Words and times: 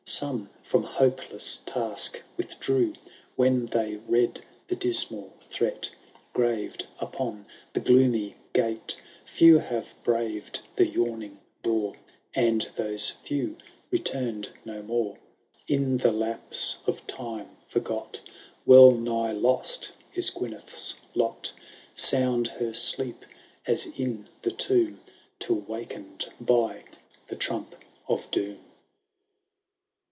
Some 0.03 0.49
from 0.61 0.83
hopeless 0.83 1.57
task 1.65 2.21
withdrew, 2.35 2.95
When 3.37 3.67
they 3.67 3.95
read 3.95 4.41
the 4.67 4.75
dismal 4.75 5.31
threat 5.39 5.95
Grayed 6.33 6.85
upon 6.99 7.45
the 7.71 7.79
gloomy 7.79 8.35
gate. 8.51 8.99
Few 9.23 9.59
haye 9.59 9.83
brayed 10.03 10.59
the 10.75 10.87
yawning 10.87 11.39
door. 11.63 11.95
And 12.33 12.69
those 12.75 13.11
few 13.11 13.55
returned 13.89 14.49
no 14.65 14.81
more. 14.81 15.17
In 15.67 15.97
the 15.97 16.11
lapse 16.11 16.79
of 16.87 17.07
time 17.07 17.47
forgot, 17.67 18.21
Wellnlgh 18.67 19.39
lost 19.39 19.93
is 20.13 20.29
Oyneth'S 20.31 20.95
lot; 21.15 21.53
Sound 21.95 22.47
her 22.59 22.73
deep 22.97 23.23
as 23.65 23.85
in 23.85 24.27
the 24.41 24.51
tomb. 24.51 24.99
Till 25.39 25.57
waken*d 25.57 26.25
by 26.41 26.83
the 27.27 27.37
tmmp 27.37 27.67
of 28.09 28.29
doom." 28.29 28.59